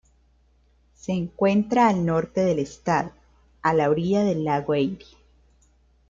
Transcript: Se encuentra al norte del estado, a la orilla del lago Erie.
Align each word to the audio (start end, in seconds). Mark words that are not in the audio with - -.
Se 0.95 1.11
encuentra 1.11 1.87
al 1.87 2.03
norte 2.07 2.41
del 2.41 2.57
estado, 2.57 3.11
a 3.61 3.71
la 3.75 3.87
orilla 3.91 4.23
del 4.23 4.43
lago 4.43 4.73
Erie. 4.73 4.97